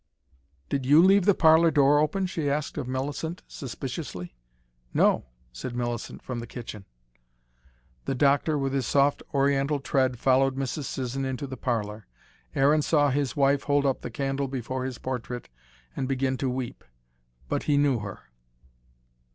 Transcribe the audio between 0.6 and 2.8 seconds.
"Did YOU leave the parlour door open?" she asked